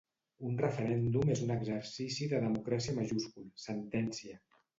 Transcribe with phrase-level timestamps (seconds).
[0.51, 4.41] Un referèndum és un exercici de democràcia majúscul, sentència.